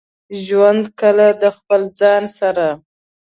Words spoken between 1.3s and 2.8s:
د خپل ځان سره.